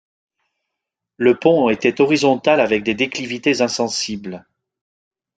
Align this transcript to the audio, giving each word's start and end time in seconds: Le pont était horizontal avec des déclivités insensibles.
Le 1.17 1.35
pont 1.35 1.69
était 1.69 2.01
horizontal 2.01 2.59
avec 2.59 2.81
des 2.81 2.95
déclivités 2.95 3.61
insensibles. 3.61 4.47